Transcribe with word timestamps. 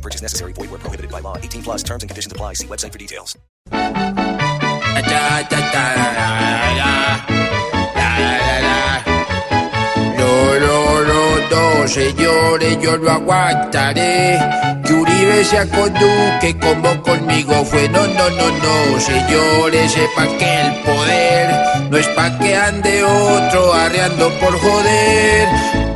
No 0.00 0.02
purchase 0.02 0.22
necessary. 0.22 0.54
Void 0.54 0.80
prohibited 0.80 1.10
by 1.12 1.20
law. 1.20 1.36
18 1.36 1.62
plus 1.62 1.82
terms 1.82 2.02
and 2.02 2.08
conditions 2.08 2.32
apply. 2.32 2.54
See 2.54 2.66
website 2.66 2.90
for 2.90 2.98
details. 2.98 3.36
No, 10.16 10.58
no, 10.64 11.18
no, 11.50 11.86
señores, 11.86 12.78
yo 12.80 12.96
no 12.96 13.10
aguantaré 13.10 14.38
que 14.86 14.94
Uribe 14.94 15.44
Duque 16.00 16.58
como 16.58 17.02
conmigo 17.02 17.62
fue. 17.66 17.86
No, 17.90 18.06
no, 18.06 18.30
no, 18.30 18.48
no, 18.56 19.00
señores, 19.00 19.94
que 20.38 20.60
el 20.62 20.82
poder 20.82 21.90
no 21.90 21.98
es 21.98 22.08
pa' 22.08 22.38
que 22.38 22.56
ande 22.56 23.04
otro 23.04 23.74
arreando 23.74 24.30
por 24.40 24.58
joder. 24.58 25.48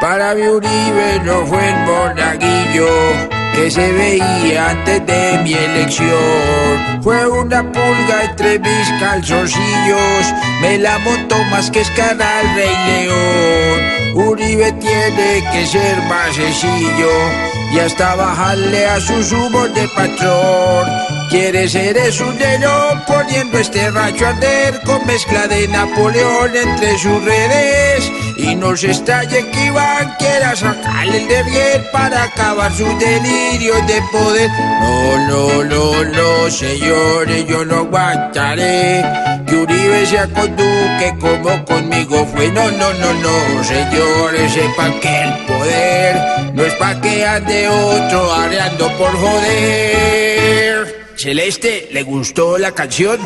Para 0.00 0.34
mi 0.34 0.42
Uribe 0.42 1.20
no 1.24 1.46
fue 1.46 1.68
el 1.68 1.76
monaguillo 1.86 3.31
que 3.62 3.70
se 3.70 3.92
veía 3.92 4.70
antes 4.70 5.06
de 5.06 5.38
mi 5.44 5.52
elección. 5.52 7.00
Fue 7.00 7.28
una 7.28 7.62
pulga 7.62 8.24
entre 8.24 8.58
mis 8.58 8.88
calzoncillos, 8.98 10.24
me 10.60 10.78
la 10.78 10.98
montó 10.98 11.36
más 11.44 11.70
que 11.70 11.82
escala 11.82 12.40
al 12.40 12.54
Rey 12.56 12.76
León. 12.86 14.26
Uribe 14.26 14.72
tiene 14.72 15.44
que 15.52 15.64
ser 15.66 15.96
más 16.08 16.34
sencillo 16.34 17.51
y 17.72 17.78
hasta 17.78 18.14
bajarle 18.14 18.86
a 18.86 19.00
sus 19.00 19.32
humos 19.32 19.72
de 19.74 19.88
patrón. 19.88 20.86
Quiere 21.30 21.66
ser 21.68 21.96
es 21.96 22.20
un 22.20 22.38
león 22.38 23.02
poniendo 23.06 23.58
este 23.58 23.90
racho 23.90 24.26
a 24.26 24.30
arder 24.30 24.80
con 24.84 25.06
mezcla 25.06 25.46
de 25.46 25.66
Napoleón 25.68 26.54
entre 26.54 26.98
sus 26.98 27.24
redes. 27.24 28.12
Y 28.36 28.54
no 28.54 28.76
se 28.76 28.90
estalle 28.90 29.48
que 29.50 29.66
Iván 29.66 30.14
quiera 30.18 30.54
sacarle 30.54 31.22
el 31.22 31.28
de 31.28 31.42
bien 31.44 31.84
para 31.92 32.24
acabar 32.24 32.70
sus 32.72 32.98
delirios 32.98 33.86
de 33.86 34.02
poder. 34.12 34.50
No, 34.50 35.28
no, 35.28 35.64
no, 35.64 35.81
no, 36.04 36.50
señores, 36.50 37.46
yo 37.46 37.64
no 37.64 37.76
aguantaré 37.78 39.04
que 39.46 39.54
Uribe 39.56 40.06
sea 40.06 40.26
con 40.28 40.56
Duque 40.56 41.14
como 41.20 41.64
conmigo 41.64 42.26
fue. 42.26 42.48
No, 42.48 42.70
no, 42.70 42.92
no, 42.94 43.14
no, 43.14 43.64
señores, 43.64 44.52
sepan 44.52 45.00
que 45.00 45.22
el 45.22 45.46
poder 45.46 46.54
no 46.54 46.64
es 46.64 46.74
pa' 46.74 47.00
que 47.00 47.24
ande 47.26 47.68
otro 47.68 48.32
areando 48.32 48.88
por 48.98 49.12
joder. 49.12 51.06
Celeste, 51.16 51.88
¿le 51.92 52.02
gustó 52.02 52.58
la 52.58 52.72
canción? 52.72 53.18